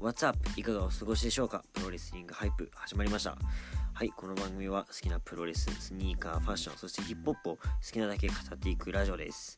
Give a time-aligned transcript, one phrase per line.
[0.00, 0.38] What's up?
[0.54, 1.64] いかがお過ごしでしょうか？
[1.72, 3.36] プロレスリングハイプ始まりました。
[3.92, 9.56] はい、この番組は好きなプロレス、スニーカー、ファッション、そしてヒップホップを好きなだけ語っていくラジオです。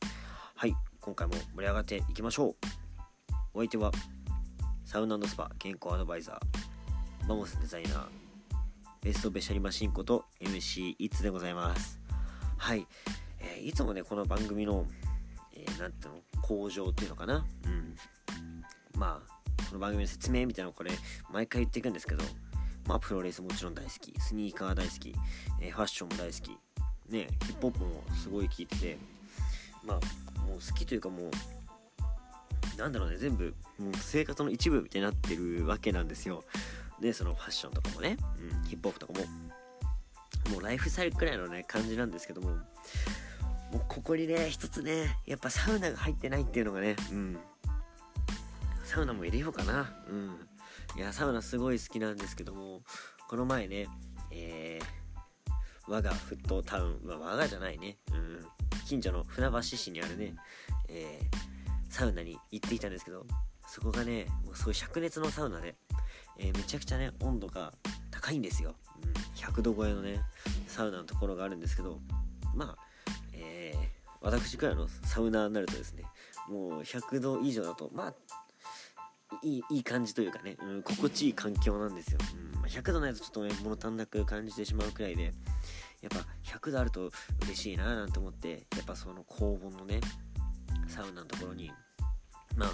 [0.55, 2.55] はい、今回も盛り上がっていきましょう。
[3.53, 3.91] お相手は、
[4.83, 8.07] サウナスパ健康アドバイザー、マモスデザイナー、
[9.03, 12.01] ベストベシャリマシンこと MC イッツでございます。
[12.57, 12.87] はい、
[13.37, 14.87] えーいつもね、この番組の、
[15.53, 17.45] えーなんていうの、向上っていうのかな？
[17.65, 17.95] うん。
[18.97, 19.40] まあ、
[19.71, 20.91] この番組の説明みたいなのをこれ、
[21.31, 22.25] 毎回言っていくんですけど、
[22.87, 25.15] まあ、プロレスもちろん大好き、スニーカー大好き、
[25.61, 26.49] えーファッションも大好き、
[27.09, 28.97] ね、ヒップホップもすごい聴いてて、
[29.85, 36.43] まあ、もう好きというかもう、なんだろうね、全部、もう生活の一部みたいになってるわけなんですよ。
[36.99, 39.25] で、そのファッションとかもね、うん、ヒップホップとかも、
[40.51, 42.57] もうライフスタイルくらいのね、感じなんですけども、も
[43.75, 47.39] うここにね、一つね、やっぱサウナが入ってないっていうのがね、うん、
[48.91, 49.89] サウナも入れようかな。
[50.09, 50.37] うん。
[50.97, 52.81] いや、サウナすごい好きなんですけども、
[53.29, 53.87] この前ね、
[54.31, 55.51] えー、
[55.87, 58.45] 我がフットタウン、まあ、我がじゃないね、うん、
[58.85, 60.35] 近所の船橋市にあるね、
[60.89, 63.25] えー、サウナに行っていたんですけど、
[63.65, 65.77] そこがね、もうすごい灼熱のサウナで、
[66.37, 67.71] えーめちゃくちゃね、温度が
[68.09, 68.75] 高いんですよ。
[69.01, 70.19] うん、100度超えのね、
[70.67, 72.01] サウナのところがあるんですけど、
[72.53, 72.77] まあ、
[73.31, 76.03] えー私くらいのサウナーになるとですね、
[76.47, 78.13] もう100度以上だと、まあ、
[79.43, 82.19] いいいい感じというかね、うん、心地いい環境なんですよ、
[82.55, 85.33] うんま、100度ないとちょっとね物足んなく感じてしまうくらいで
[86.01, 87.11] やっぱ100度あると
[87.43, 89.99] 嬉しいななんて思ってやっぱその高温のね
[90.87, 91.71] サウナのところに
[92.55, 92.71] まあ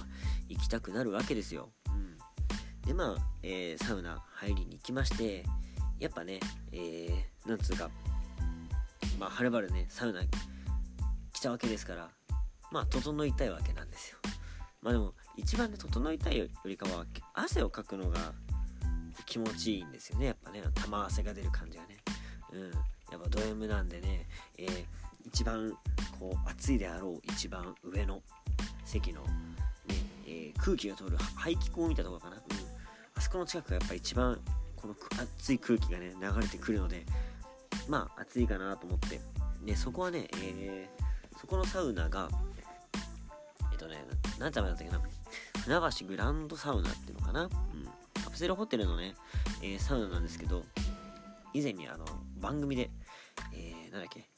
[0.50, 2.18] 行きたくなるわけですよ、うん、
[2.88, 5.44] でまあ、えーサウナ入りに行きまして
[6.00, 6.40] やっぱね
[6.72, 7.90] えー、なんつうか
[9.20, 10.22] まあはるばるねサウナ
[11.34, 12.10] 来たわけですから
[12.72, 14.18] まあ整いたいわけなんですよ。
[14.82, 18.34] まあでも一番ね整いたいよりかは汗をかくのが
[19.26, 20.28] 気持ちいいんですよね。
[20.28, 21.98] やっぱね玉汗が出る感じがね。
[22.54, 22.72] うん。
[23.12, 24.86] やっぱド M なんでね、えー
[25.26, 25.74] 一番
[26.20, 28.22] こう暑いであろう一番上の
[28.86, 29.28] 席の、ね
[30.26, 32.42] えー空気が通る排気口みたところかな、うん、
[33.16, 34.40] あそこの近くがやっぱ一番
[34.78, 37.06] このく熱い空気がね流れてくるので
[37.90, 39.20] まあ暑いかなと思って。
[39.66, 42.30] でそこはね、えーそこのサウナが
[43.72, 44.04] えっとね
[44.40, 45.02] ななんて名前だったっけな。
[45.68, 47.50] 船橋グランドサウナっていうのかな、うん、
[48.24, 49.16] カプセルホテルのね、
[49.62, 50.64] えーサウナなんですけど
[51.54, 52.06] 以前にあの
[52.40, 52.90] 番組で、
[53.54, 54.30] えーなんだっけ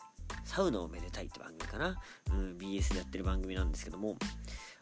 [0.44, 2.00] サウナをめでたいって番組かな、
[2.32, 4.18] うん、BS でやってる番組なんですけども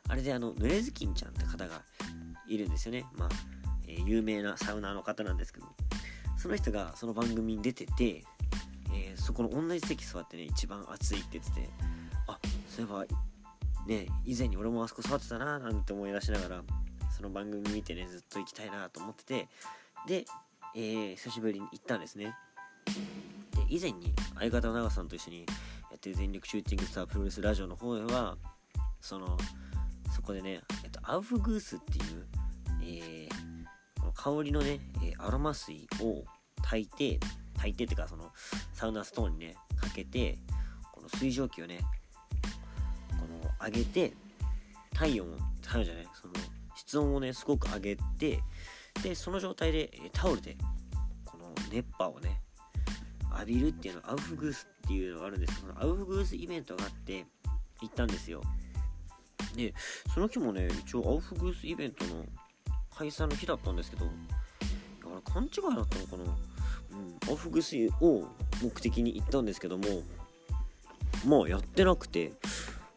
[0.07, 1.81] あれであの濡れずきんちゃんって方が
[2.47, 3.03] いるんですよね。
[3.17, 3.29] まあ、
[3.85, 5.65] えー有名なサウナーの方なんですけど
[6.37, 8.23] その人がその番組に出てて、
[8.93, 11.69] えーそこの同じ席座ってね一番暑いって言ってて
[12.27, 13.05] あそういえば
[13.87, 16.63] ね以前に俺もあそこ座ってたななんて思い出しながら
[17.15, 19.47] その番組見てねずっと行きたいなと思ってて
[20.07, 20.25] で、
[20.75, 22.35] えー久しぶりに行ったんですね。
[22.85, 28.37] で以前に相方の長さんと一緒にやってる全力シューティングスタープロレスラジオの方では
[29.01, 29.37] その
[30.13, 32.27] そこでね、えっと、アウフグースっていう、
[32.81, 33.47] えー
[33.99, 36.23] この香りのね、えアロマ水を
[36.61, 37.19] 炊いて
[37.55, 38.31] 炊いてっていうかその
[38.73, 40.37] サウナストーンにねかけて
[40.93, 41.79] この水蒸気をね
[43.63, 44.13] 上げて
[44.93, 45.31] 体温を
[45.61, 46.33] 体温じゃないその
[46.75, 48.39] 室温をねすごく上げて
[49.03, 50.57] でその状態でタオルで
[51.25, 52.41] この熱波をね
[53.33, 57.25] 浴びるっていうのアウフグースっていうのがあるんですけどアウフグースイベントがあって
[57.81, 58.41] 行ったんですよ。
[59.55, 59.73] で
[60.13, 62.25] その日もね一応アウフグースイベントの
[62.95, 64.13] 開催の日だったんですけどいや
[65.05, 66.23] 俺勘違いだったのかな？
[66.23, 68.27] うんアウフグースを
[68.63, 69.85] 目的に行ったんですけども
[71.25, 72.33] まあやってなくて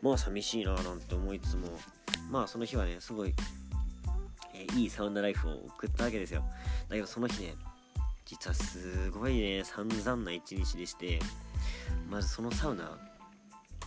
[0.03, 1.69] まあ寂しいななんて思いつつも
[2.31, 3.35] まあその日はねすごい、
[4.55, 6.45] えーいいサウナライフを送ったわけですよ。
[6.89, 7.55] だけどその日ね
[8.25, 11.19] 実はすごいね散々な一日でして
[12.09, 12.99] まずそのサウナ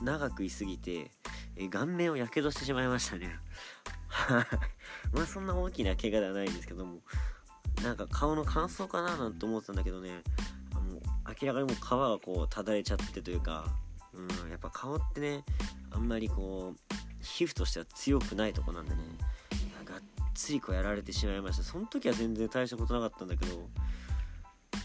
[0.01, 1.11] 長く居すぎて、
[1.55, 3.39] えー顔面をやけどしてしまいましたね。
[5.13, 6.99] まあそんな大きな怪我ではないんですけども
[7.81, 10.21] なんか顔の乾燥かななんて思ってたんだけどね
[10.73, 10.99] あの
[11.41, 13.65] 明らかにもう皮がこうただれちゃってというか
[14.13, 15.43] うんやっぱ顔ってね
[15.93, 19.01] あんまりこう皮膚としては強くないとこなんでね。
[19.53, 20.01] いやがっ
[20.33, 21.63] つりこうやられてしまいました。
[21.63, 23.69] その時は全然大したことなかったんだけど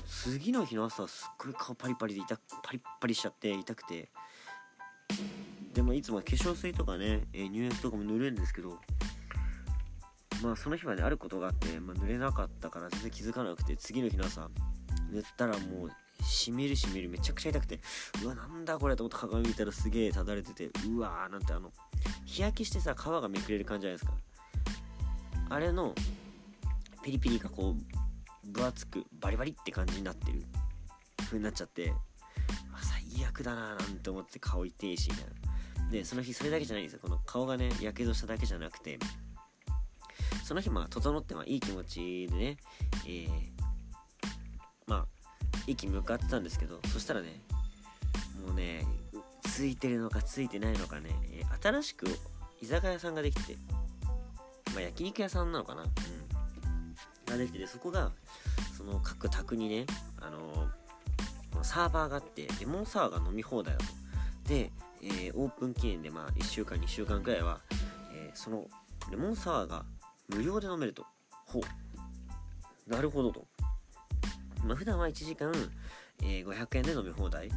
[0.07, 4.11] 次の日の朝すっごい顔パリパリで痛パリパリしちゃって痛くて。
[5.75, 8.81] でもいつも化粧水とかね、え乳液とかも塗るんですけど
[10.43, 14.49] まあその日はねあることがあって、まあ、塗れなかったから全然気づかなくて次の日の朝
[15.13, 15.91] 塗ったらもう
[16.23, 17.81] しみるしみるめちゃくちゃ痛くて
[18.23, 21.73] うわなんだこれと思って鏡見たらすげえただれててうわーなんてあの
[22.25, 24.13] 日焼けしてさ皮がめくれる感じじゃないですか。
[25.51, 25.95] あれの
[27.03, 30.43] ピリピリがこう分厚くバリバリって感じになってる。
[31.25, 31.93] 風になっちゃって
[32.81, 35.25] 最悪だなーなんて思って顔痛いしみたい
[35.85, 35.91] な。
[35.91, 37.01] でその日それだけじゃないんですよ。
[37.03, 38.99] この顔がねやけどしただけじゃなくて。
[40.45, 42.57] その日まあ整ってまあいい気持ちでね、
[43.07, 43.29] えー、
[44.87, 45.07] まあ
[45.69, 47.41] 駅向かってたんですけどそしたらね
[48.45, 48.85] もうね
[49.43, 52.07] ついてるのかついてないのかね、えー、新しく
[52.61, 53.57] 居酒屋さんができて
[54.75, 55.89] まあ焼肉屋さんなのかなうん
[57.29, 58.11] ができててそこが
[58.77, 59.87] その各宅にね
[60.21, 63.87] あのー、サーバーがあってレモンサワーが飲み放題だと。
[64.49, 64.73] で、
[65.03, 67.61] えー、オープン記念でまあ1週間2週間くらいは、
[68.15, 68.65] えその
[69.11, 69.85] レモンサワーが
[70.29, 71.05] 無料で飲めると。
[71.47, 72.91] ほう。
[72.91, 73.47] なるほどと。
[74.65, 75.53] まあ普段は1時間、
[76.23, 77.51] えー、500円で飲み放題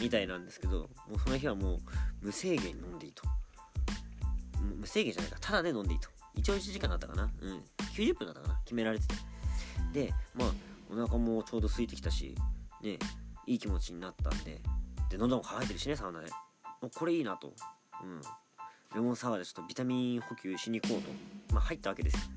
[0.00, 1.78] みたいなんですけどもうその日はもう
[2.22, 3.22] 無制限飲んでいいと。
[4.78, 5.38] 無制限じゃないか。
[5.40, 6.08] ただで飲んでいいと。
[6.34, 7.30] 一応1時間だったかな。
[7.40, 7.62] うん。
[7.94, 8.60] 90分だったかな。
[8.64, 9.14] 決められてて。
[9.92, 10.50] でまあ
[10.90, 12.34] お腹もちょうど空いてきたし
[12.82, 12.98] ね
[13.46, 14.60] いい気持ちになったんで。
[15.10, 16.30] で喉も渇いてるしねサウナで。
[16.80, 17.52] もうこれいいなと。
[18.02, 18.20] うん。
[18.94, 22.30] レモンサワーでちょっとビタミン補給しに行こうと、まあ、入ったわけです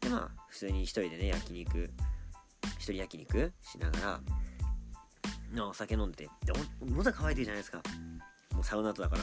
[0.00, 1.90] でまあ普通に一人でね焼肉
[2.92, 4.20] 人焼肉しなが
[5.54, 6.52] らお酒飲んでてで
[6.82, 7.82] 喉乾いてるじゃないですか。
[8.54, 9.22] もうサウナ後だから。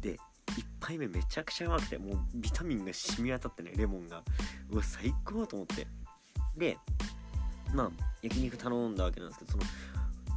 [0.00, 0.18] で1
[0.80, 4.22] 杯目めちゃくちゃうまくてもうビタミンが染み渡ってねレモンが。
[4.70, 5.86] うわ最高と思って。
[6.56, 6.76] で
[7.72, 7.90] まあ
[8.22, 9.64] 焼肉頼んだわけなんですけどその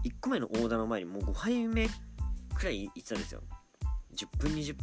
[0.04, 1.88] 1個目のオーダーの前にもう5杯目
[2.56, 3.42] くらい行ってたんですよ。
[4.16, 4.76] 10分20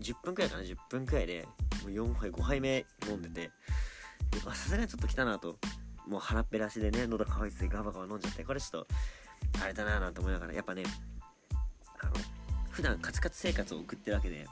[0.00, 1.46] 10分くらいかな10分くらいで。
[1.82, 3.50] もう4杯5杯目飲んでて。
[4.44, 5.58] さすがにちょっと来たなと。
[6.08, 8.86] もう腹っぺらしでね喉乾いててガバガバ飲んじゃってこれちょっと
[9.62, 10.82] あれだななんて思いながらやっぱね
[12.00, 12.12] あの
[12.70, 14.46] 普段カツカツ生活を送ってるわけで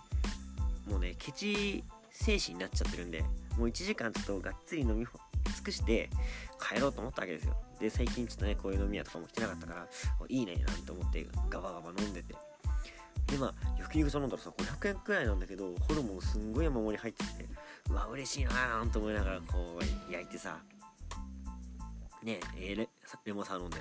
[0.88, 3.22] もうねケチ精神になっちゃってるんで
[3.58, 5.06] もう1時間ちょっとがっつり飲み
[5.54, 6.10] 尽くして
[6.60, 7.56] 帰ろうと思ったわけですよ。
[7.80, 9.86] で最近ちょっとねこういう飲み屋とかも来てなかったから
[10.28, 12.34] いいねなんて思ってガバガバ飲んでて。
[13.26, 17.46] でまあ焼肉頼んだらさ500円くらいなんだけどホルモンすんごい山盛り入ってて
[17.90, 20.58] うわ嬉しいなーなんて思いながらこう焼いてさ
[22.22, 22.88] ねえ、レ
[23.24, 23.78] レモンサワー飲んで。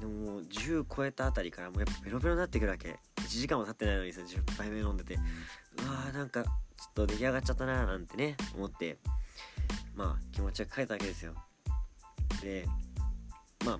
[0.00, 2.98] でも10超えたあたりからもうやっぱベロベロになってくるわけ。
[3.16, 5.14] 1時間も経ってないのにさ10杯目飲んでて。
[5.14, 5.18] う
[5.86, 8.98] わーなんかちょっと出来上がっちゃったなーなんてね思って。
[9.94, 11.34] まあ気持ちが書いたわけですよ。
[12.42, 12.66] で
[13.64, 13.78] まあ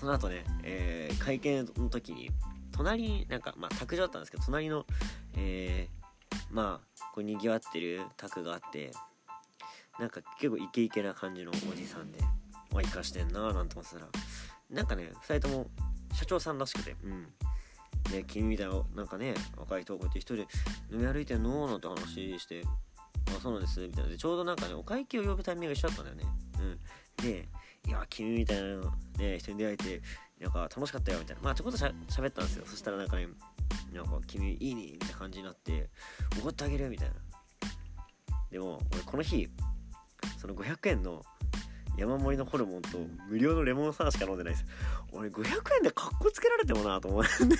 [0.00, 2.30] その後ね、えー、会見の時に
[2.72, 4.86] 隣になんかまあ卓上だったんですけど隣の
[5.36, 8.92] えー、まあこうにぎわってる卓があって
[9.98, 12.18] なんか結構イケイケな感じのおじさんで。
[12.72, 14.08] まあ生かしてんなーなんて思ってたら。
[14.70, 15.70] なんかね2人とも
[16.12, 16.96] 社長さんらしくて。
[17.04, 17.26] うん。
[18.10, 20.42] で君みたいななんかね若い人こうやって一人で
[20.92, 21.66] 飲み歩いてんの？
[21.66, 22.62] なんて話して。
[23.36, 24.10] あそうなんですみたいな。
[24.10, 26.24] でちょうどなんかねお会計を呼ぶタイミングが一緒だったんだよね。
[26.60, 26.78] うん。
[27.24, 27.48] で
[27.86, 28.76] いや君みたいな
[29.18, 30.02] ね人に出会えて
[30.40, 31.42] なんか楽しかったよみたいな。
[31.42, 32.64] まあちょこっとしゃ喋ったんですよ。
[32.66, 33.28] そしたらなんかね
[33.92, 35.90] なんか君いいねみたいな感じになって
[36.40, 37.14] 怒ってあげるよみたいな。
[38.50, 39.48] でも俺この日
[40.38, 41.22] その500円の
[41.98, 42.98] 山盛りのホルモンと
[43.28, 44.66] 無料のレモンサワーしか飲んでないです。
[45.12, 45.42] 俺500
[45.78, 47.44] 円でカッコつけられてもなと思う。
[47.44, 47.56] ん で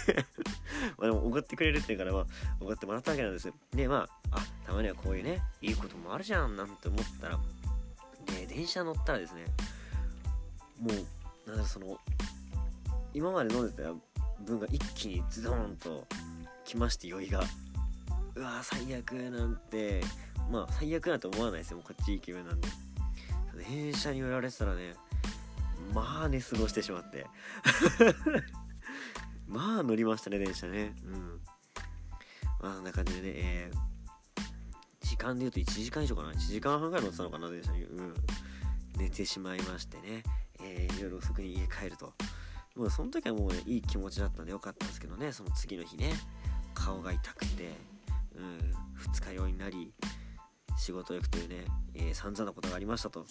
[0.96, 2.26] まあでもおごってくれるっていうからまあ
[2.61, 3.54] おごってもらったわけなんですよ。
[3.73, 7.40] でまああたまにはこういうねいいこともあるじゃんなんて思ったら
[8.26, 9.45] で電車乗ったらですね
[10.80, 10.90] も
[11.47, 11.99] うなんだその
[13.12, 13.92] 今まで飲んでた
[14.45, 16.07] 分が一気にズドンと
[16.64, 17.42] きまして酔いが。
[18.37, 20.00] うわ最悪なんて。
[20.50, 22.68] まあ最悪なんて思わないですよもうこっちいい気分なんで。
[23.58, 24.94] 電車に寄られてたらね
[25.92, 27.26] まあ寝過ごしてしまって。
[29.48, 30.94] まあ乗りましたね電車ね。
[31.04, 31.40] うん。
[32.60, 36.32] まあそんな感じでねえー、時間で言うと1時間以上かな。
[36.32, 37.84] 1時間半ぐらい乗ってたのかな電車に。
[37.84, 38.14] うん。
[38.96, 40.24] 寝てしまいましてね、
[40.60, 42.12] えー、夜遅くに家帰ると。
[42.74, 46.12] もうその時はもうねいい気持ちだったんでよかったんですけどねその次の日ね。
[46.74, 47.76] 顔が痛くて
[48.34, 48.72] うん。
[48.94, 49.92] 二日酔いになり
[50.78, 53.26] 仕事行くというね、えー、散々なことがありましたと。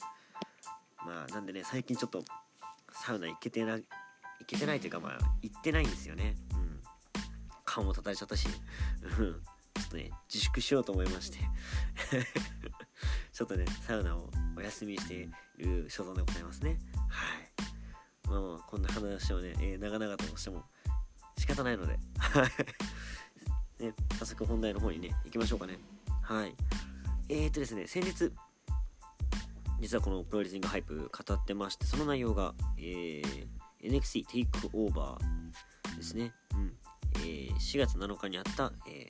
[1.06, 2.24] まあなんでね最近ちょっと
[2.92, 3.86] サウナ行けてな行
[4.46, 6.36] けてないというかまあ行ってないんですよね。
[6.54, 6.82] うん。
[7.64, 8.48] 顔も叩いちゃったし。
[9.20, 9.42] うん。
[9.74, 11.40] ちょっとね自粛しようと思いまして。
[13.32, 15.14] ちょっとねサウナをお休みして
[15.58, 16.78] いる所存でございますね。
[17.08, 17.52] はい。
[18.30, 20.66] まあまあこんな話をね、えー、長々としても
[21.38, 21.98] 仕方ないので。
[23.80, 25.78] ね早速本題の方にね行きましょうかね。
[26.24, 26.56] はい
[27.30, 28.32] えーとですね先日
[29.80, 33.22] 実はこのプロレスリングハイプ語ってましてその内容が、えー、
[33.84, 36.74] NXT テイクオーバーですね、うん
[37.18, 39.08] えー、4月7日にあった、え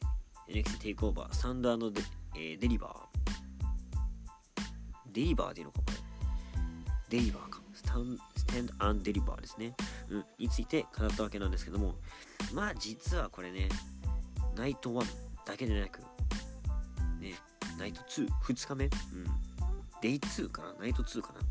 [0.52, 2.02] ー、NXT テイクオーバーサンドデ,、
[2.36, 3.18] えー、デリバー
[5.18, 5.98] デリバーでいいのかこれ。
[7.10, 7.60] デリバーか。
[7.74, 9.76] スタン、ステンドアンデリバーですね。
[10.10, 11.96] うん、について語ったわけなんですけども、
[12.54, 13.68] まあ実はこれね、
[14.56, 15.06] ナイト1
[15.44, 16.02] だけでなく、
[17.78, 18.92] ナイト2、2日目、うん、
[20.02, 21.46] デイ2かな、ナイト2かな、うん、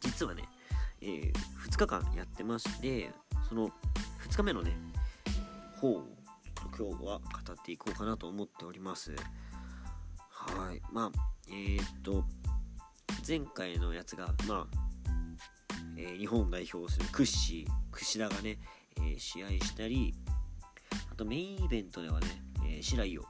[0.00, 0.44] 実はね、
[1.00, 1.32] えー、
[1.70, 3.10] 2日間やってまして、
[3.48, 3.68] その
[4.28, 4.76] 2日目のね、
[5.76, 6.04] 方を
[6.76, 7.20] 今日は語
[7.52, 9.14] っていこうかなと思っております。
[10.28, 10.80] はい。
[10.92, 12.24] まあ、えー、っと、
[13.26, 14.78] 前回のやつが、まあ、
[15.96, 18.58] えー、日本代表するクッシー、櫛田がね、
[18.98, 20.14] えー、試合したり、
[21.10, 22.26] あとメインイベントではね、
[22.64, 23.24] えー、白井を、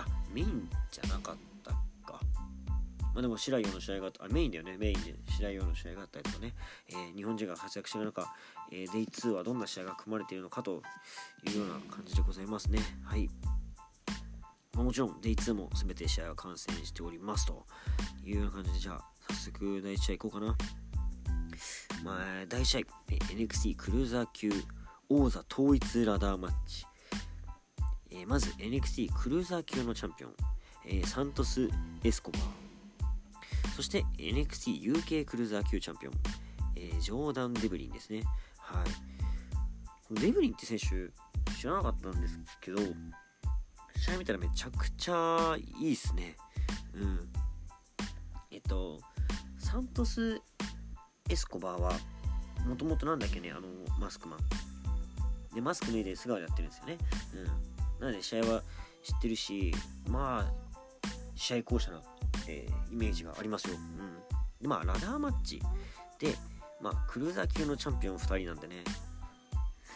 [0.00, 1.70] あ、メインじゃなかった
[2.10, 2.20] か。
[3.14, 6.54] まあでも白井の試合があった、あ、メインだよね、メインで白井の試合があったりとかね、
[6.88, 8.32] えー、日本人が活躍している中、
[8.70, 10.82] えー、デイ2はどんな試合が組まれているのかと
[11.46, 12.80] いうような感じでございますね。
[13.04, 13.28] はい。
[14.74, 17.66] まあ、もちろん Day2 も全て試合は観戦しておりますと
[18.24, 20.56] いうような感じでじゃあ早速第1試合いこうかな。
[22.04, 24.52] まあ、第1試合 NXT クルーザー級
[25.08, 26.86] 王座統一ラダーマッチ。
[28.18, 30.34] えー、まず NXT クルーザー級のチャンピオン、
[30.86, 31.68] えー、サントス・
[32.02, 32.42] エスコバー。
[33.76, 36.14] そして NXTUK クルーザー級チャンピオン、
[36.74, 38.24] えー、ジョーダン・デブリンですね。
[38.58, 38.82] は
[40.10, 40.20] い。
[40.20, 40.86] デブリンって選手
[41.54, 42.78] 知らなかったんですけど、
[43.96, 46.36] 試合見たらめちゃくちゃいいっすね。
[46.94, 47.28] うん。
[48.50, 48.98] えっと、
[49.58, 50.40] サントス・
[51.30, 51.92] エスコバーは、
[52.66, 53.68] もともとなんだっけね、あの、
[54.00, 54.38] マスクマン。
[55.54, 56.98] で、マスク脱いで素顔でやってるんですよね。
[57.34, 57.77] うん。
[58.00, 58.62] なので、試合は
[59.02, 59.72] 知ってるし、
[60.08, 62.02] まあ、試合巧者な、
[62.48, 63.76] えー、イメージがありますよ。
[63.76, 64.18] うん。
[64.60, 65.62] で、まあ、ラダーマッチ
[66.18, 66.34] で、
[66.80, 68.84] まあ、クルーザー級のチャンピオン2人なんでね、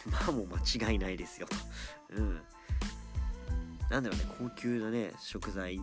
[0.11, 1.47] まあもう間違いないですよ。
[2.11, 2.43] うん。
[3.91, 5.81] なんだろうね、高級なね、食材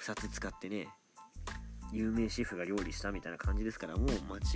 [0.00, 0.88] 2つ使ってね、
[1.92, 4.06] 有名シェフが料理したみたいな感じですから、もう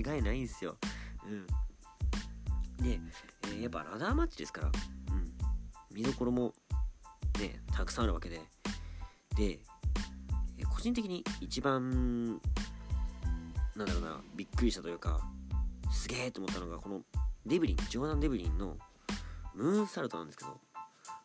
[0.00, 0.76] 間違いないんですよ。
[1.24, 1.46] うん。
[2.82, 3.00] で、
[3.44, 5.32] えー、やっぱラダーマッチですから、うん。
[5.92, 6.54] 見どころも
[7.40, 8.40] ね、たくさんあるわけで。
[9.36, 9.58] で、
[10.68, 12.40] 個人的に一番、
[13.76, 15.20] なんだろうな、びっくりしたというか、
[15.90, 17.00] すげえと思ったのが、この
[17.46, 18.76] デブリン、ジョーダン・デブリンの
[19.54, 20.60] ムーンサルトなんですけど、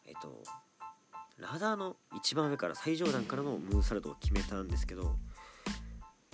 [0.06, 0.44] えっと、
[1.38, 5.16] ラダーの一番上から最上段からのムーンサルトを決めたんですけど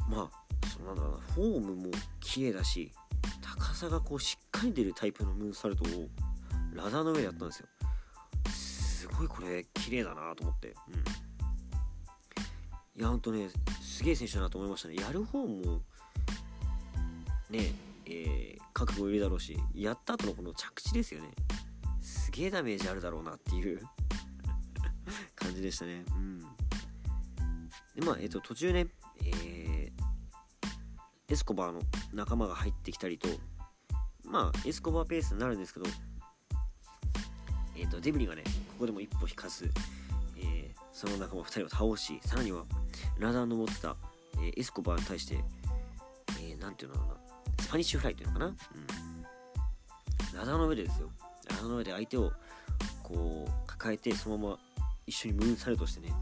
[0.07, 2.91] まあそのなんだろうなフォームも綺麗だし
[3.41, 6.07] 高さがこうしっかり出るタイプのムーンサルトを
[6.73, 7.67] ラダーの上でやったんですよ
[9.21, 10.93] ごいこれ綺麗だなと思ってうん
[12.99, 13.49] いやほんとね
[13.81, 15.81] すげえ選手だなと思いましたねやる方も
[17.49, 17.73] ね
[18.05, 21.29] えー、覚悟いるだろうしやった後のこの着地ですよね
[22.01, 23.81] すげえダメージあるだろうなっていう
[25.35, 26.03] 感じでしたね。
[26.15, 26.39] うん。
[27.95, 28.87] で、まあ、えっ、と、途中ね、
[29.23, 31.81] えー、エスコバーの
[32.13, 33.27] 仲間が入ってきたりと、
[34.23, 35.85] まあ、エスコバーペースになるんですけど、
[37.75, 38.43] えっ、と、デブリンがね、
[38.81, 39.71] ここでも一歩引かず、
[40.37, 42.65] えー、その仲間2人を倒し、さらには、
[43.19, 43.95] ラダーの持ってた、
[44.37, 45.35] えー、エスコバーに対して、
[46.41, 47.17] えー、ていうのかな、
[47.59, 48.55] スパニッシュフライっていうのかな、うん。
[50.37, 51.09] ラダーの上でですよ。
[51.49, 52.31] ラダーの上で相手を、
[53.03, 54.59] こう、抱えて、そのまま
[55.05, 56.13] 一緒にムーンサルトしてね、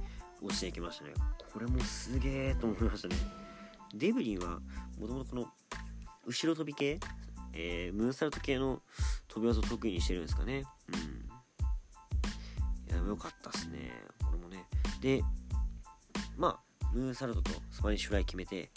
[0.42, 1.13] 落ちていきましたね。
[1.54, 3.16] これもすげえと思いましたね。
[3.94, 4.60] デブリンは、
[5.00, 5.48] もともとこの、
[6.25, 7.00] 後ろ飛び系、
[7.54, 8.82] えー、ムーンサルト系の
[9.30, 10.66] 飛び技を得意にしてるんですかね。
[10.89, 11.19] うん。
[13.10, 13.92] いや、よかったっすね。
[14.20, 14.66] これもね。
[15.01, 15.24] で、
[16.38, 18.70] まあ、ムーンサルトとスパニッシュフライ決めて、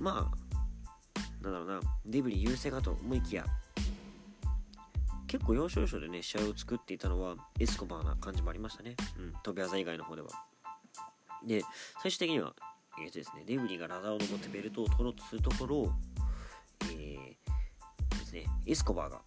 [0.00, 3.44] まあ、なんだろうな、デブリ優勢かと思いきや、
[5.26, 8.96] 結構要所要所でね、試合を作っていたのはエスコバーな感じもありましたね。
[9.18, 10.28] うん、飛び技以外の方では。
[11.46, 11.62] で、
[12.02, 12.54] 最終的には、
[13.00, 15.92] えーとですね、デブリがラダーを登ってベルトを取ろうとするところを、
[16.92, 19.20] えー、ですね、エスコバーが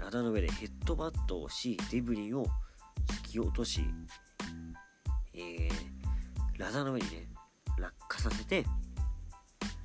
[0.00, 2.46] ラダの上でヘッドバットをし、デブリを
[3.06, 3.84] 突き落とし、
[5.32, 5.70] えー、
[6.58, 7.28] ラダの上にね、
[7.78, 8.64] 落下させて、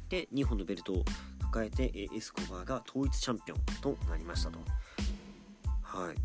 [0.10, 1.06] で、2本のベルトを
[1.42, 4.60] 抱えて、エスコバーが統一チャンピオンとなりましたと。
[5.82, 6.16] はい。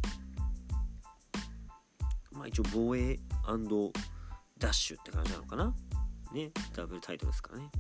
[2.33, 3.19] まあ一応防衛
[4.59, 5.75] ダッシュって感じなのかな？
[6.33, 6.51] ね？
[6.75, 7.71] ダブルタイトルですからね。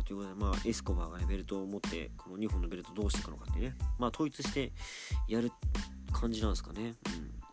[0.00, 3.74] いということでまあエスコバーがねベルトを持ってこの2本のベルトどうしていくのかってね。
[3.98, 4.72] まあ統一して
[5.28, 5.52] やる
[6.12, 6.94] 感じなんですかね、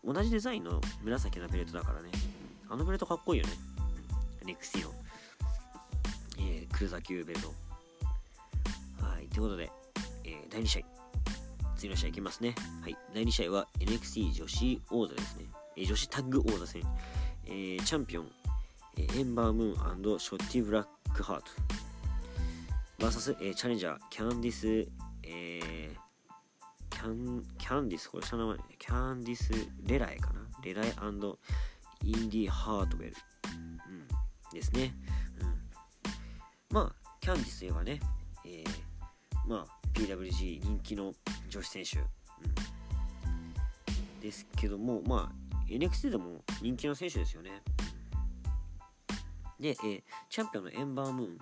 [0.03, 2.09] うん、同じデザインの紫なベルトだからね、
[2.69, 3.53] あのベルトかっこいいよね、
[4.41, 4.91] うん、NXT の、
[6.39, 7.53] えー、クルーザー級ベルト。
[9.01, 9.27] はい。
[9.27, 9.71] ということで、
[10.23, 10.83] えー、第2試合。
[11.75, 12.55] 次の試合いきますね。
[12.81, 12.97] はい。
[13.13, 15.45] 第2試合は NXT 女子王座ですね。
[15.75, 16.81] え女子タッグ王座戦。
[17.45, 18.27] えー、チャンピオン、
[18.97, 21.43] えー、エンバームーンショッティ・ブラックハート。
[22.99, 24.67] VS、えー、チャレンジャーキャンディス、
[25.23, 25.95] えー、
[26.89, 29.51] キャンキャンディスこれ下の名前キャンディス・
[29.83, 30.41] レライかな？
[30.63, 30.91] レライイ
[32.11, 33.13] ンディ・ハートウェル、
[33.53, 34.07] うん、
[34.51, 34.95] ですね、
[35.39, 37.99] うん、まあキャンディスといえばね、
[38.45, 38.65] えー、
[39.47, 41.13] まあ PWG 人気の
[41.49, 42.05] 女子選手、うん、
[44.21, 47.61] ですけどもまあ NXT でも人気の選手ですよね。
[49.59, 51.37] で、えー、チャンピオンのエンバームーン。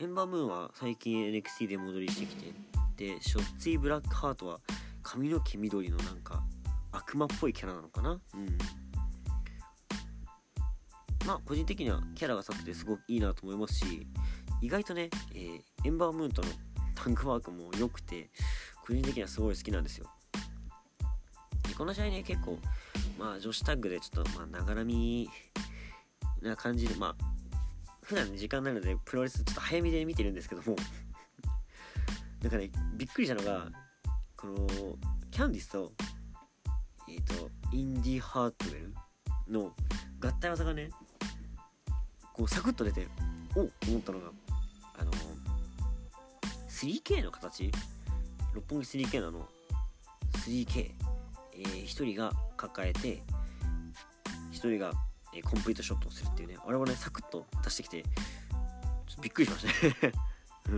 [0.00, 2.52] エンバームーンは最近 NXT で戻りしてきて
[2.96, 4.58] でショッツィ・ブラックハートは
[5.04, 6.42] 髪の毛緑のなんか
[6.90, 8.10] 悪魔っぽいキャラなのかな？
[8.10, 8.58] うん。
[11.26, 14.06] まあ個人的にはキャラが立っててすごくいいなと思いますし
[14.60, 16.48] 意外とね、えー、エンバームーンとの
[16.96, 18.30] タンクワークも良くて
[18.84, 20.10] 個人的にはすごい好きなんですよ。
[21.68, 22.58] でこの試合ね結構
[23.16, 25.30] まあ女子タッグでちょっとまあながらみ
[26.42, 27.24] な感じでまあ
[28.04, 30.76] 普段時間ないのでプロレスちょっと早めで見てるんですけども。
[32.42, 33.70] なんかねびっくりしたのが
[34.36, 34.66] この
[35.30, 35.92] キャンディスと
[37.08, 38.94] えっ、ー、とインディ・ハートウェル
[39.48, 39.74] の
[40.20, 40.90] 合体技がね
[42.34, 43.08] こうサクッと出て
[43.54, 44.30] おっ思ったのが
[44.98, 45.12] あの
[46.68, 47.72] 3K の形？
[48.52, 49.48] 六本木 3K なの。
[50.34, 50.92] 3K、
[51.54, 53.22] えー、1人が抱えて
[54.54, 54.92] 1人が、
[55.34, 59.66] え、コンプリートショットをするっていうねあれはねサクッと出してきてちょっとびっくりしまし
[60.02, 60.12] たね。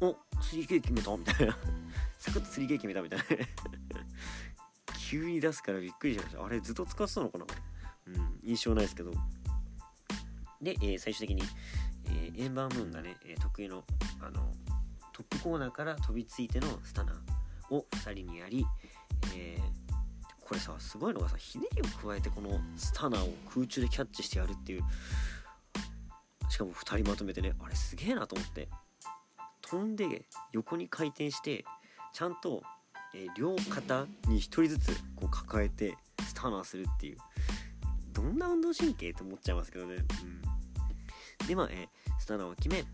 [0.00, 0.08] うん。
[0.08, 1.56] お 3K 決めたみたいな。
[2.18, 3.24] サクッと 3K 決めたみたいな。
[5.10, 6.44] 急に出すからびっくりしました。
[6.44, 7.46] あれずっと使ってたのかな？
[8.06, 9.12] うん印象ないですけど。
[10.60, 11.42] で、えー、最終的に、
[12.06, 13.84] えー、エンバームーンがね、えー、得意の
[14.20, 14.52] あの
[15.12, 18.64] トップコーナーから飛びついてのスタナーを2人にやり、
[19.34, 19.81] えー、
[20.52, 24.82] これさすごいのがさひねりを加えてこのスタナーを空中でキャッチしてやるっていう。
[26.50, 28.68] しかも2人まとめてねあれすげえなと思って。
[29.62, 31.64] 飛んで横に回転して
[32.12, 32.62] ちゃんと、
[33.14, 37.16] えー、両肩に1人ずつこう抱えてスタナーするっていう。
[38.12, 39.94] どんな運動神経って思っちゃいますけどね、
[41.40, 41.46] うん。
[41.46, 42.84] で、まあ、えー、スタナーを決め、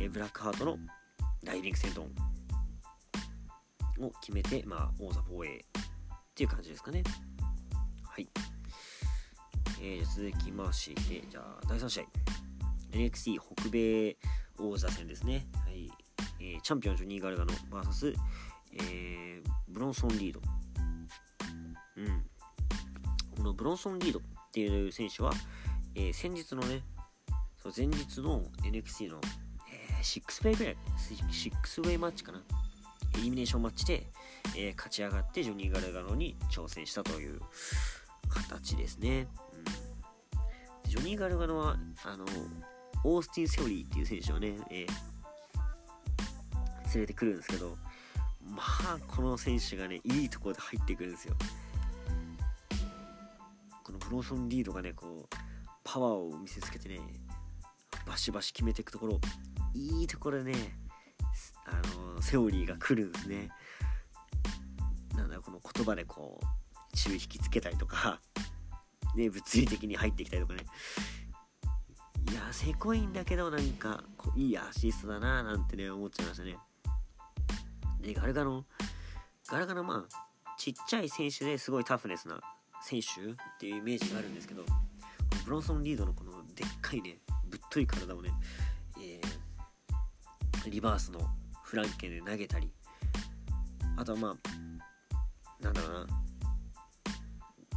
[0.00, 0.78] えー、ブラックハートの
[1.44, 2.00] ダイビング戦闘
[4.00, 5.62] を決めて、まあ、王座防衛
[6.34, 7.04] っていう感じですかね。
[8.02, 8.28] はい。
[9.80, 12.04] えー、続きまして、じゃあ、第3試合。
[12.90, 14.16] NXT 北米
[14.58, 15.46] 王座戦ですね。
[15.64, 15.88] はい。
[16.40, 18.16] えー、チャンピオンジョニー・ガルガの VS、
[18.72, 20.40] えー、ブロンソン・リード。
[21.98, 22.24] うん。
[23.36, 25.30] このブロンソン・リードっていう選手は、
[25.94, 26.82] えー、先日のね、
[27.62, 29.20] そう前日の NXT の、
[29.72, 32.42] えー、6ウェイぐらい6ウェイマッチかな
[33.16, 34.06] エリミネーションマッチで、
[34.56, 37.40] えー、勝ち上がってジョニー・ガルガノに挑戦したという
[38.28, 39.28] 形ですね、
[40.84, 42.24] うん、ジョニー・ガルガノはあの
[43.04, 47.76] オースティン・セオリーっていう選手をね、えー、連れてくるんですけど
[48.48, 51.34] まあこの選手がねいいところで入ってくるんですよ。
[53.82, 55.36] このブローソン・リードがねこう
[55.82, 57.00] パワーを見せつけてね
[58.06, 59.20] バシバシ決めていくところ
[59.74, 60.83] いいところでね
[61.66, 61.80] あ
[62.14, 63.48] のセオリーが来るんですね。
[65.14, 68.20] なんだこの言葉でこう注意引きつけたりとか
[69.14, 70.66] ね物理的に入ってきたりとかね。
[72.30, 74.02] いやせこいんだけどなんか
[74.34, 76.58] いいアシストだななんてね思っちゃいましたね。
[78.00, 78.64] でガルガの
[79.48, 82.40] ガルガのまあちっちゃい選手ですごいタフネスな
[82.82, 84.64] 選手っていうイメージがあるんですけど
[85.44, 88.30] ブロンソン・リードのこのでっかいねぶっとい体をね、
[90.70, 91.20] リバースの
[91.62, 92.70] フランケンで投げたり
[93.96, 96.06] あとはまあなんだろうな。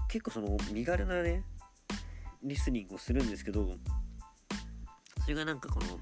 [0.10, 1.44] 結構その身軽なね
[2.44, 3.76] リスニングをするんですけど
[5.22, 6.00] それがなんかこの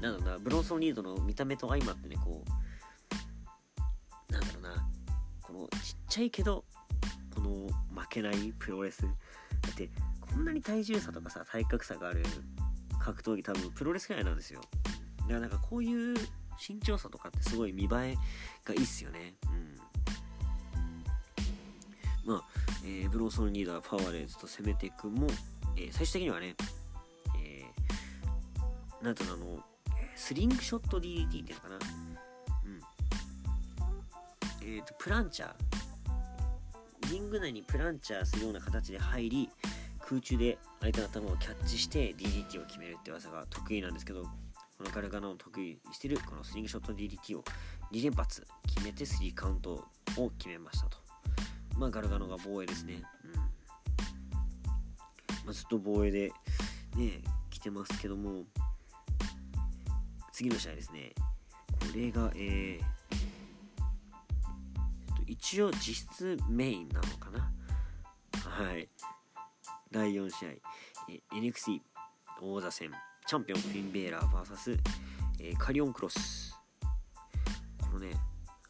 [0.00, 2.42] なんだろうなブロンソン・リードの見た目と相まってねこ
[4.30, 4.88] うなんだろうな
[5.42, 6.64] このちっちゃいけど
[7.34, 7.50] この
[8.00, 9.02] 負けないプロレス。
[9.02, 9.08] だ
[9.70, 9.88] って
[10.20, 12.24] こんなに体重差とかさ体格差がある
[12.98, 14.60] 格闘技多分プロレス界なんですよ。
[15.28, 16.16] だからなんかこういう
[16.58, 17.88] 身長差とかってすごい見栄え
[18.64, 19.34] がいいっすよね。
[22.26, 22.32] うん。
[22.32, 22.42] まあ、
[22.84, 25.26] えー、ブローソンリーダーパワーレーズと攻めていくも、
[25.76, 26.54] えー、最終的にはね、
[27.38, 29.60] えー、なんとあの
[30.14, 31.76] スリングショット DDT っていうのかな。
[32.64, 32.80] うん。
[34.62, 35.52] えっ、ー、とプランチャー。
[37.10, 39.48] リング内にプランチャーするような形で入り
[40.00, 44.24] 空中で相手の頭をキャッチして DDT を決めるって技が得意なんですけど
[44.78, 47.44] このガルガノを得意しているこのスリングショット DDT を
[47.92, 49.84] 2連発決めて3カウント
[50.16, 50.98] を決めましたと。
[51.78, 53.02] まあガルガノが防衛ですね、
[55.44, 56.30] まあ、ずっと防衛で
[56.96, 58.44] ね来てますけども
[60.32, 61.14] 次の試合ですね。
[61.80, 62.82] これがえー、
[65.26, 67.50] 一応実質メインなのかな？
[68.42, 68.88] はい。
[69.90, 70.48] 第4試合、
[71.08, 71.80] え NXT
[72.42, 72.90] 王座戦。
[73.26, 74.78] チャンピオンフィン・ベーラー VS、
[75.40, 76.54] えー、カリオン・クロス。
[77.82, 78.12] このね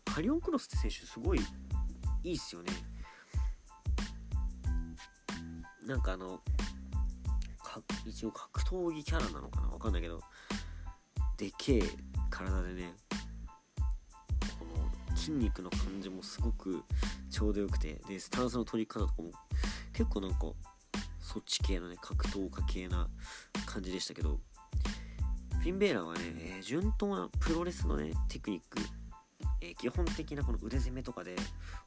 [0.07, 1.40] カリオン・クロスって選手すごい
[2.23, 2.73] いいっすよね。
[5.87, 6.40] なんかあの
[8.07, 9.69] 一応格闘技キャラなのかな？
[9.69, 10.21] わかんないけど
[11.37, 11.83] でけえ
[12.31, 12.95] 体でね
[14.59, 14.64] こ
[15.11, 16.83] の筋肉の感じもすごく
[17.31, 19.31] ちょうどよくてでスタンスの取り方とかも
[19.92, 20.38] 結構なんか
[21.37, 23.09] そっち系のね格闘家系な
[23.66, 24.40] 感じでしたけど
[25.61, 28.79] フィンベーラーはね、えー、順当なプロレスのねテクニック、
[29.61, 31.37] えー、基本的なこの腕攻めとかで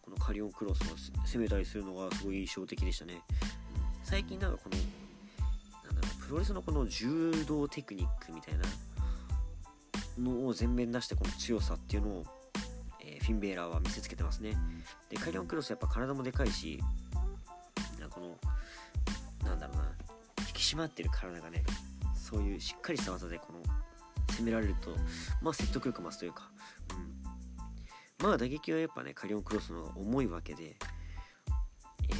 [0.04, 3.24] このカリオンクロスを攻めたりするのがすごい印象的でしたね。
[4.04, 8.66] 最近なんかこのなんだろうプロレスのこの柔道テクニックみたいな
[10.20, 12.26] のを前面出してこの強さっていうのを、
[13.04, 14.56] えー、フィンベーラーは見せつけてますね。
[15.10, 16.80] でカリオンクロスやっぱ体もでかいし
[18.12, 18.49] この
[19.50, 19.84] なんだろうな。
[20.42, 21.64] 引き締まってる体がね
[22.16, 23.60] そういうしっかりした技でこの
[24.36, 24.96] 攻められると
[25.42, 26.50] まあ説得力増すというか、
[28.20, 30.76] うん、まあ打撃はやっぱねカリオンクロスの方が重いわけで、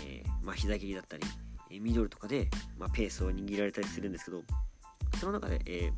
[0.04, 4.42] えー、まあ膝蹴りだったりミドルとかで、まあ、ペースを握られたりするんですけど
[5.20, 5.92] その中で、えー、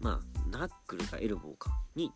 [0.00, 2.12] まあナックルかエルボーかに、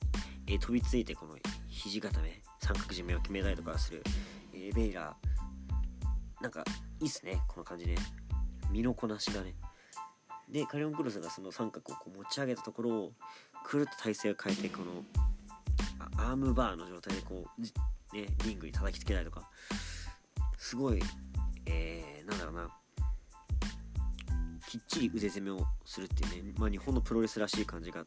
[0.47, 1.37] えー、飛びついてこの
[1.68, 4.03] 肘固め三角締めを決めたりとかする、
[4.53, 5.38] えー、ベイラー
[6.40, 6.64] なんか
[7.01, 7.96] いいっすねこの感じね
[8.70, 9.55] 身のこなしがね。
[10.48, 13.12] でカリオンクロスがその三角をこう持ち上げたところを
[13.64, 15.05] くるっと体勢を変えてこの
[16.16, 17.62] アームバーの状態でこう
[18.16, 19.48] ねリングに叩きつけたりとか。
[20.59, 21.01] すごい
[21.66, 22.68] えー、なんだろうな。
[24.66, 28.05] きっちり腕攻めをするっていうね、まあ、日本のプロレスらしい感じが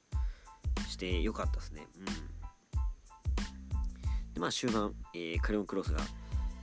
[0.88, 1.88] してよかったですね。
[1.98, 2.06] うん、
[4.34, 6.02] でまあ終盤、えー、カリオンクロスが、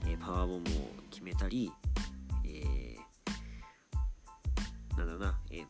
[0.08, 0.62] えー、パワーボムを
[1.10, 1.70] 決めたり、
[2.44, 5.66] えー、なんだろうな、えー、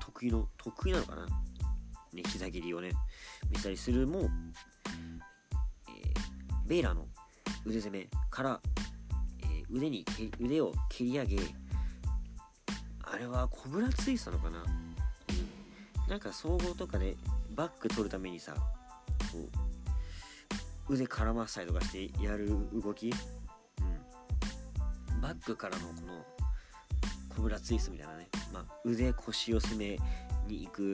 [0.00, 1.32] 得意の得意なのかな、ね、
[2.26, 2.92] 膝切りをね
[3.50, 4.28] 見せたりするも、えー、
[6.68, 7.04] ベイラーの
[7.66, 8.60] 腕攻めから
[9.42, 10.04] え腕に
[10.40, 11.38] 腕を蹴り上げ
[13.02, 14.64] あれはコブラツイストのかな、うん、
[16.10, 17.16] なんか総合とかで
[17.54, 18.60] バック取るためにさこ
[20.88, 23.10] う腕絡ませたりとかしてやる動き、
[25.24, 26.22] バックからのこの
[27.34, 29.98] コブラツイストみたいなね、まあ、腕腰を攻め
[30.46, 30.92] に行く、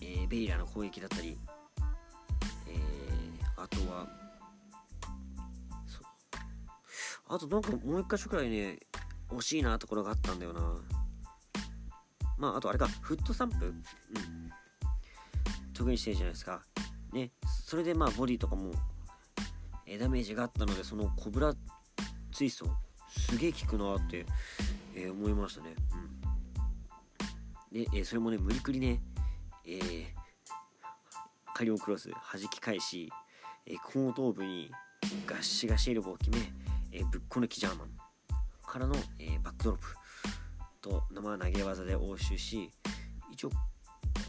[0.00, 1.36] えー、ベイラーの攻撃だったり、
[2.66, 4.08] えー、あとは
[7.28, 8.78] あとなんかもう一箇所くらいね、
[9.28, 10.74] 惜しいなところがあったんだよな。
[12.38, 13.66] まあ、あとあれか、フットサンプ？
[13.66, 13.82] うん。
[15.74, 16.62] 特にしてるじゃないですか。
[17.12, 17.30] ね。
[17.66, 18.72] それでまあ、ボディとかも、
[19.86, 21.54] えダメージがあったので、そのコブラ
[22.32, 22.70] ツイスト、
[23.08, 24.24] すげえ効くなって、
[24.94, 25.74] えー、思いましたね。
[27.72, 27.84] うん。
[27.84, 29.00] で、えー、それもね、無理くりね、
[29.66, 30.04] えー、
[31.54, 33.10] カリオクロス弾き返し、
[33.66, 34.70] えー、後頭部に
[35.26, 36.38] ガッシガシエルボーを決め、
[36.92, 37.88] えー、ぶっこ抜きジャーマン
[38.66, 39.88] からの、えー、バックドロップ
[40.80, 42.70] と生投げ技で応酬し
[43.30, 43.50] 一応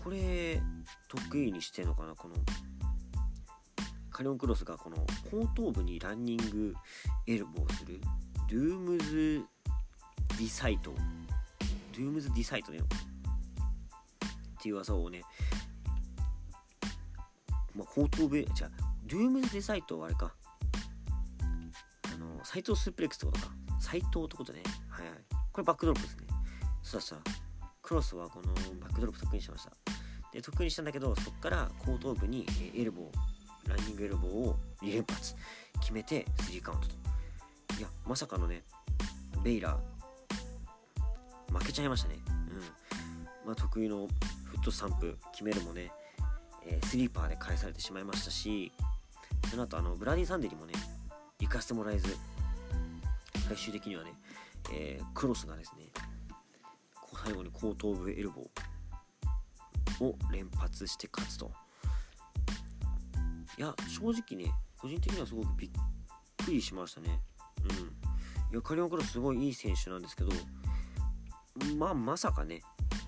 [0.03, 0.61] これ
[1.07, 2.35] 得意にしてんのかなこの
[4.21, 4.97] カリオンクロスがこの
[5.31, 6.75] 後頭部にランニング
[7.25, 7.99] エルボーする
[8.47, 9.43] ドゥームズ
[10.37, 10.91] ディサイト
[11.91, 15.23] ドゥームズディサイトだよっていう技をね
[17.73, 18.69] まあ、後頭部じゃ
[19.07, 20.31] ドゥームズディサイトはあれか
[22.13, 23.51] あの斎藤スープレックスってことか。
[23.79, 24.61] 斎藤ってことね。
[24.87, 25.17] はいはい。
[25.51, 26.27] これバックドロップですね。
[26.83, 27.31] そうだそうだ。
[27.81, 29.71] クロスはこのバックドロップ得意にしました。
[30.31, 35.35] で、得意にしたんだけど、そこから後頭部にエルボー、ランニングエルボーを2連発
[35.79, 36.95] 決めて3カウントと。
[37.77, 38.63] いや、まさかのね、
[39.43, 42.15] ベイラー、負けちゃいましたね。
[42.27, 43.47] うん。
[43.47, 44.07] まあ、得意の
[44.45, 45.91] フットスタンプ決めるもね、
[46.65, 48.71] えー、スリーパーで返されてしまいましたし、
[49.49, 50.73] その後、あの、ブラディ・サンデリもね、
[51.39, 52.15] 行かせてもらえず、
[53.47, 54.13] 最終的にはね、
[54.71, 55.85] えー、クロスがですね
[57.23, 61.51] 最後に後頭部エルボーを連発して勝つと
[63.57, 65.71] いや正直ね個人的にはすごくびっ
[66.45, 67.19] くりしましたね。
[67.63, 68.53] うん。
[68.53, 70.31] いやカリオンクロスすごいいい選手なんですけど
[71.77, 72.61] まあまさかね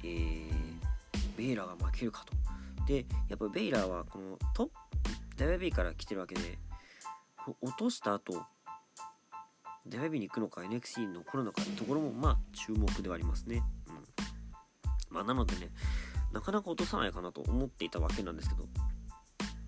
[0.04, 0.52] えー、
[1.38, 2.34] ベイラーが負けるかと。
[2.86, 6.60] でやっぱベイラーはこのトップ WB から来てるわけで
[7.62, 8.46] 落とした後
[9.86, 13.62] デバビーに行くのか NXT に残るのかってところもまあ注目ではありますね。
[13.88, 15.16] うん。
[15.16, 15.70] まあ、なのでね、
[16.32, 18.64] なかなか落とさないかなと思っていたわけなんですけど、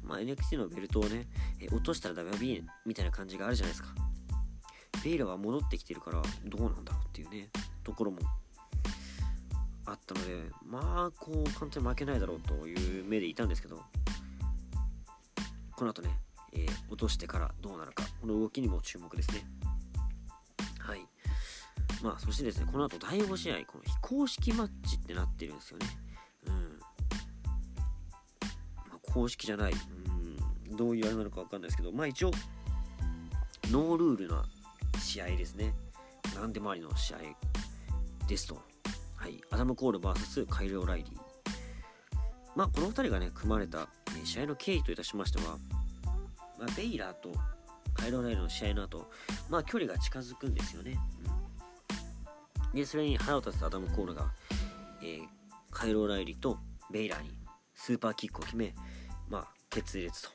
[0.05, 1.27] まあ、NXT のベルトをね、
[1.59, 3.89] え落としたら WB みたいな感じがあるじゃないですか。
[5.03, 7.49] ベイラは戻ってきてるからどうなんだろうっていうね、
[7.83, 8.19] ところも
[9.85, 13.83] あったので、まあ、こう、簡単に負けないだろうという目でいたんですけど、
[15.75, 16.09] この後ね、
[16.53, 19.45] えー、落としてからどうなるか、この動きにも注目ですね。
[20.79, 21.01] はい。
[22.01, 25.85] まあ、そしてですね、この後第5試合、この非公式マッチってなってるんですよね。
[26.47, 26.79] うん。
[28.89, 29.73] まあ、公式じゃない。
[30.75, 32.31] どういうあれなのかわかんないですけど、まあ一応、
[33.71, 34.43] ノールールな
[34.99, 35.73] 試合ですね。
[36.35, 37.17] 何でもありの試合
[38.27, 38.61] ですと。
[39.15, 39.41] はい。
[39.49, 41.25] アダム・コール VS カイル・オライリー。
[42.55, 43.89] まあ、この2人がね、組まれた、
[44.21, 45.57] え試合の経緯といたしましては、
[46.57, 47.31] まあ、ベイラーと
[47.93, 49.09] カイロ・オライリーの試合の後、
[49.49, 50.97] まあ、距離が近づくんですよね。
[52.71, 54.31] うん、で、それに腹を立つアダム・コールが、
[55.01, 55.27] えー、
[55.71, 56.59] カイロ・オライリーと
[56.91, 57.31] ベイラーに
[57.73, 58.73] スーパーキックを決め、
[59.29, 60.29] まあ、決裂と。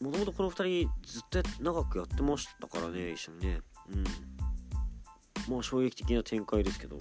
[0.00, 3.60] もともとこの2人ずっと長くやってましたからね、一緒にね。
[3.88, 5.52] うん。
[5.52, 6.98] もう衝撃的な展開ですけど。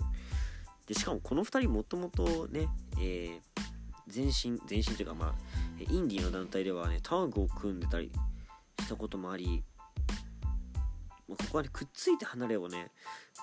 [0.87, 2.67] で、しかもこの2人もともとね、
[2.99, 3.41] えー、
[4.13, 5.33] 前身、前身というかまあ、
[5.79, 8.11] インディーの団体ではね、タッグを組んでたり
[8.79, 9.63] したこともあり、
[11.27, 12.91] まあ、ここはね、くっついて離れをね、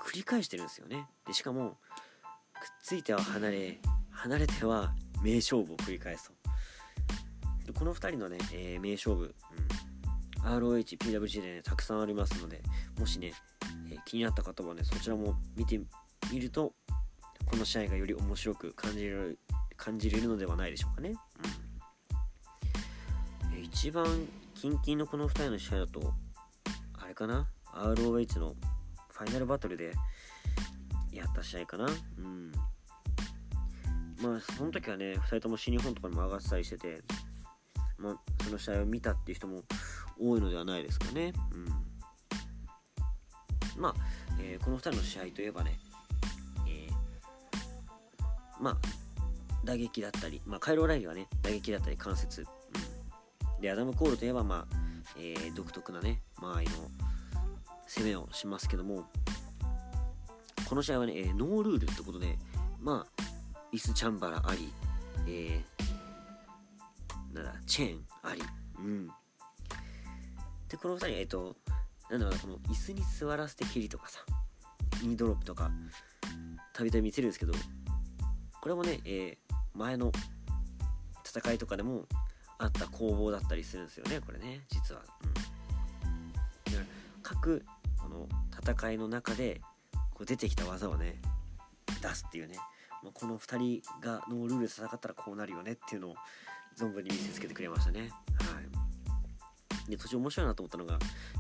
[0.07, 1.09] 繰り返してるんですよね。
[1.27, 1.79] で、しかも、
[2.55, 6.42] くっついては離れ、離れては名勝負を繰り返すと。
[7.72, 9.35] この2人のね、えー、名勝負、
[10.44, 12.62] うん、ROH、PWG でね、たくさんありますので、
[12.98, 13.33] もしね、
[13.90, 15.81] えー、気になった方はね、そちらも見て
[16.33, 16.75] みると、
[17.46, 19.38] この試合がより面白く感じる
[19.77, 21.14] 感じれるのではないでしょうかね。
[23.53, 24.07] うん、一番
[24.55, 26.14] 近々のこの2人の試合だと、
[26.98, 28.55] あれかな ?ROH の
[29.11, 29.92] ファイナルバトルで
[31.12, 31.87] やった試合かな？
[32.18, 32.53] うん。
[34.22, 37.03] まあ、その時はね、2人とも新日本とかにも上がってたりしてて、
[38.03, 39.62] まあ、その試合を見たっていう人も
[40.21, 41.33] 多いのではないですかね。
[41.53, 41.67] うん。
[43.81, 43.95] まあ、
[44.41, 45.79] えー、この2人の試合といえばね、
[46.67, 46.93] えー、
[48.61, 48.77] まあ、
[49.65, 52.45] 打撃だったり、まあ、カイロ・ライリーはね、打撃だったり関節。
[53.55, 54.77] うん、で、アダム・コールといえば、まあ、
[55.17, 56.73] えー、独特なね、間合いの
[57.87, 59.05] 攻めをしますけども、
[60.69, 62.38] この試合はね、え、ノールールってことで、
[62.81, 63.23] まあ、
[63.71, 64.73] イス・チャンバラあり、
[65.27, 65.65] えー、
[67.33, 68.42] なんだ、チェーンあり、
[68.79, 69.07] うん。
[70.68, 71.57] で、この2人、えっ、ー、と、
[72.11, 74.21] なんだろうな、この椅子に座らせて蹴りとかさ、
[75.03, 75.71] ニードロップとか、
[76.73, 77.55] たびたび見せるんですけど、
[78.61, 80.12] これもね、えー、前の
[81.25, 82.07] 戦いとかでも
[82.59, 86.87] あった攻防だったりするんですよねこれね実は、うん、
[87.23, 87.64] 各
[87.99, 89.61] この戦いの中で
[90.12, 91.16] こう出てきた技をね
[92.01, 92.57] 出すっていうね、
[93.03, 96.14] まあ、この2人がのルールで戦ったらこうなるよねっていうのを
[96.77, 98.01] 存分に見せつけてくれましたね。
[98.01, 99.91] はい。
[99.91, 100.99] で途中面白いなと思ったのが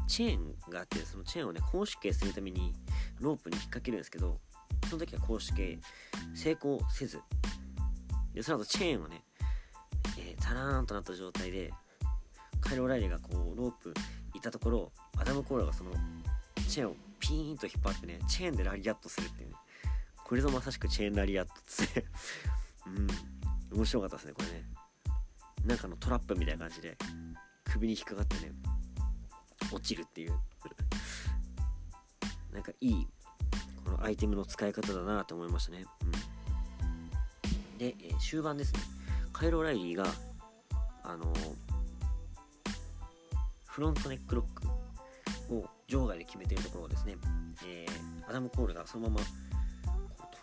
[0.08, 2.72] チェーンがあってそのチェーンをね公式形するために
[3.20, 4.40] ロープに引っ掛けるんですけど
[4.88, 5.78] その時は公式形
[6.34, 7.20] 成功せず。
[8.34, 9.24] で、その後チェーンをね、
[10.18, 11.72] えー、タラーンとなった状態で、
[12.60, 13.92] カイロ・ライリーがこう、ロープ
[14.34, 15.92] いたところ、アダム・コーラがその、
[16.68, 19.56] チェーンをピーンと引っ張ってね、チェーンでラリアットするっていうね。
[20.24, 22.04] これぞまさしくチェーンラリアットっつって。
[22.86, 22.90] う
[23.74, 24.71] ん、面白かったですね、これね。
[25.64, 26.96] なんかのトラップみたいな感じで、
[27.64, 28.52] 首に引っかかってね、
[29.72, 30.32] 落ちるっていう。
[32.52, 33.06] なんかいい、
[33.84, 35.84] このアイテムの使い方だなと思いましたね。
[37.72, 37.78] うん。
[37.78, 38.80] で、えー、終盤ですね。
[39.32, 40.06] カイロ・ライリーが
[41.04, 41.36] あのー、
[43.66, 47.16] フロントネックロックを場外で決めてるところをですね、
[47.66, 49.20] えー、アダム・コールがそのまま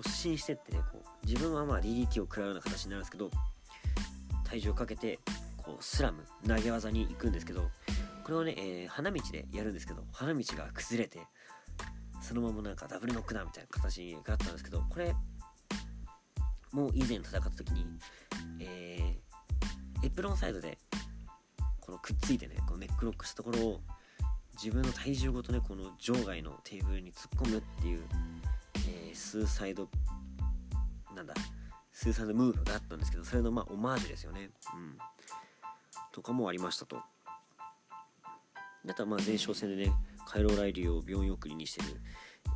[0.02, 3.32] 突進してってねこう自分はまあ DDT を食らうような形になるんですけど
[4.50, 5.20] 体重をかけて
[5.58, 7.70] こうスラム投げ技に行くんですけど
[8.24, 11.20] これをね、えー、花道でやるんですけど花道が崩れて
[12.22, 15.14] そのままなんかダブルノックダウンみたいな形があったんですけどこれ
[16.72, 17.86] もう以前戦った時に、
[18.60, 20.78] えー、エプロンサイドで
[21.80, 23.80] このくっついてねこのネックロックしたところを
[24.62, 28.04] 自分の体重ごとねこの場外のテーブルに突っ込むっていう、
[28.88, 29.88] えー、スーサイド
[31.16, 31.34] なんだ
[32.00, 34.52] スーサイドムーブがあったんですけどそれのまあオマージュですよね。
[34.74, 34.98] うん。
[36.14, 36.96] とかもありましたと。
[38.88, 39.92] あとはまあ前哨戦でね
[40.26, 41.88] カイロ・ライリーを病院送りにしてる、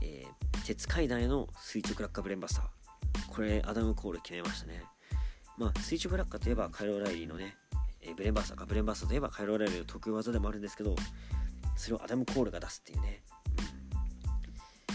[0.01, 2.65] えー、鉄階段への垂直落下ブレーンバスター。
[3.36, 4.82] これアダム・コール決めましたね。
[5.58, 7.58] まあ垂直落下といえばカイル・オライリーのね、
[7.99, 10.95] えー、ブレーンバスターかブレーンバスターといえばカイル・オライリーの得意技でもあるんですけど
[11.75, 13.23] それをアダム・コールが出すっていうね、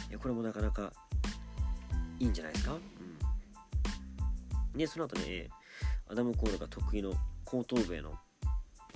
[0.07, 0.91] うん、いやこれもなかなか
[2.19, 2.79] いいんじゃないですか、
[4.79, 5.49] でその後ね
[6.09, 7.13] アダム・コールが得意の
[7.45, 8.15] 後頭部への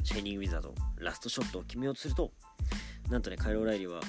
[0.05, 2.31] シャイニング・ウィザードラストショットを決めようとすると
[3.11, 4.01] なんとねカイロ・ライリーは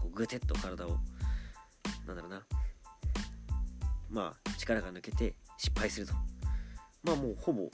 [0.00, 0.96] こうグテッと体を
[2.06, 2.42] なんだろうな
[4.10, 6.14] まあ力が抜けて失敗すると。
[7.02, 7.68] まあもうほぼ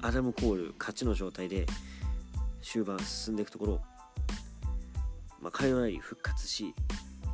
[0.00, 1.66] アダム・コール勝ちの状態で
[2.62, 3.80] 終盤進んでいくところ、
[5.40, 6.72] まあ、カイロ・ライリー復活し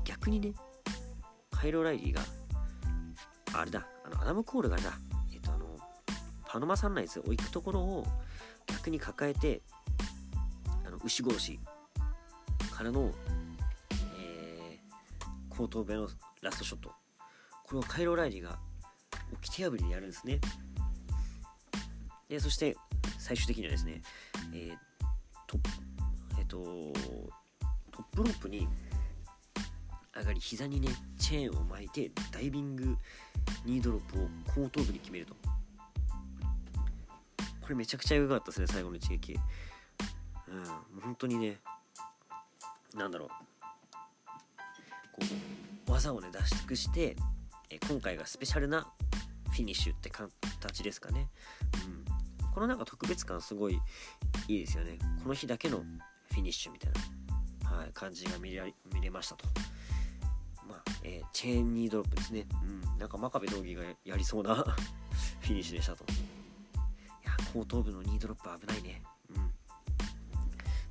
[0.04, 0.54] 逆にね
[1.50, 2.22] カイロ・ライリーが
[3.52, 4.92] あれだのアダム・コールがだ
[5.32, 5.66] えっとあの
[6.46, 8.06] パノマサンライズを行くところを
[8.66, 9.62] 逆に抱えて
[10.86, 11.58] あの牛殺し
[12.72, 13.12] からの、
[14.18, 16.08] えー、後頭部の
[16.42, 16.90] ラストショット。
[17.64, 18.58] これをカイロ・ライリーが
[19.42, 20.40] 掟破りでやるんですね。
[22.28, 22.76] でそして
[23.18, 24.02] 最終的にはですね、
[24.52, 24.90] えー
[25.46, 25.58] ト
[26.38, 26.58] えっと
[27.90, 28.68] トップロープに
[30.20, 32.96] 上がり膝にねチェーンを巻いてダイビング
[33.64, 35.34] ニードロップを後頭部に決めると。
[37.60, 39.32] これめちゃくちゃ良かったですね最後の一撃。
[39.32, 39.36] う
[40.98, 41.58] ん本当にね
[42.94, 43.28] なんだろう。
[43.28, 43.36] こ
[45.88, 47.16] う技をね出し尽くして
[47.70, 48.86] え今回がスペシャルな
[49.50, 51.28] フィニッシュって形ですかね、
[52.42, 53.80] うん、このなんか特別感すごい
[54.48, 54.98] いいですよね。
[55.22, 56.92] この日だけのフィニッシュみたい
[57.64, 59.46] な、はい、感じが見れ見れましたと。
[60.70, 62.46] まあ、えー、チェーンニードロップですね。
[62.62, 62.98] うん。
[62.98, 64.54] なんか真壁道義がやりそうな
[65.40, 66.04] フィニッシュでしたと。
[66.04, 66.06] い
[67.24, 69.02] や後頭部のニードロップ危ないね。
[69.30, 69.52] うん。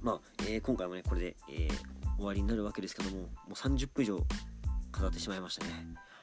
[0.01, 5.71] まあ、えー、今回もねこれで、えー、終わりになるわけですけどももう30分以上語ってしまいましたね。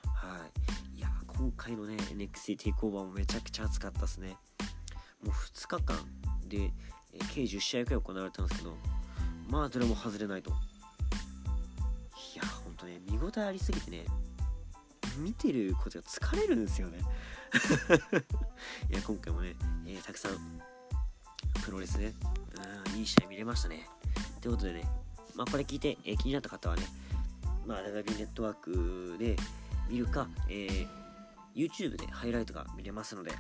[0.05, 0.47] は
[0.95, 0.99] い。
[0.99, 4.37] いや今回のね NXT テイクオーバーもめちゃくちゃ熱かったですね。
[5.23, 5.97] もう2日間
[6.47, 6.73] で、
[7.13, 8.77] え計10試合くらい行われたんですけど
[9.49, 10.53] まあどれも外れないと。
[12.87, 14.05] ね見応えありすぎてね
[15.19, 16.99] 見てることが疲れるんですよね。
[18.91, 19.55] いや今回もね、
[19.87, 20.63] えー、たくさん
[21.65, 22.15] プロレスね
[22.91, 23.89] うんいい試合見れましたね。
[24.41, 24.89] ということでね
[25.35, 26.83] まあこれ聞いて、えー、気になった方はね
[27.67, 29.37] まあ WB ネットワークで
[29.89, 30.89] 見るか、えー、
[31.55, 33.33] YouTube でハイライトが見れますので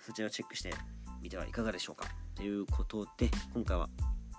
[0.00, 0.72] そちらをチェックして
[1.20, 2.06] みてはいかがでしょうか。
[2.34, 3.88] ということで今回は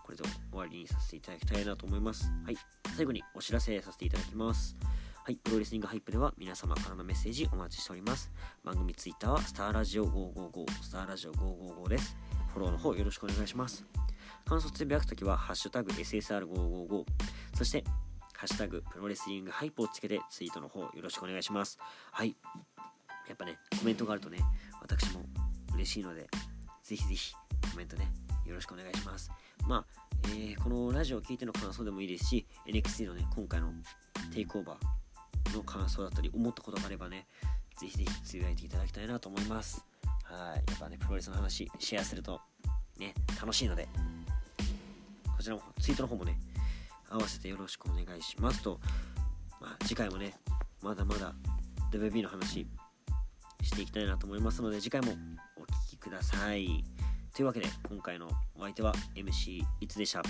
[0.09, 2.57] これで終わりにさせていただきたいなと思いますはい
[2.95, 4.75] 最後にお知らせさせていただきます
[5.23, 8.31] はい、プロレスリングハイプでは皆様からのメッセージお待ちしております。
[8.63, 12.17] 番組ツイッターはスターラジオ555、スターラジオ555です。
[12.47, 13.85] フォローの方よろしくお願いします。
[14.45, 17.03] 感想つぶやくときは、ハッシュタグ SSR555、
[17.55, 17.83] そして、
[18.33, 21.77] ハッシュタグプロレスリングハイプをつけてツイートの方よろしくお願いします。
[22.11, 22.35] はい。
[23.27, 24.39] やっぱね、コメントがあるとね、
[24.81, 25.23] 私も
[25.75, 26.27] 嬉しいので、
[26.81, 27.35] ぜひぜひ
[27.69, 28.11] コメントね、
[28.49, 29.31] よろしくお願いします。
[29.67, 29.85] まあ、
[30.29, 33.71] えー、このラジオを聴いての感想でもいいですし、NXT のね、今回の
[34.33, 37.27] テイクオーバーの感想だったり、思ったことがあればね、
[37.79, 39.85] ぜひぜひつぶやいていただきたいなと思います。
[40.23, 40.63] はい。
[40.67, 42.41] やっぱね、プロレスの話、シェアすると、
[42.97, 43.87] ね、楽しいので、
[45.37, 46.39] こちらもツイートの方もね、
[47.07, 48.79] 合わせてよろしくお願いしますと、
[49.61, 50.33] まあ、次回もね、
[50.81, 51.35] まだまだ
[51.91, 52.67] WB の話
[53.61, 55.13] していきたいなと思いますので、次回も
[55.55, 56.83] お聴きください。
[57.35, 60.21] というわけで、今回のお相手は MC いつでした？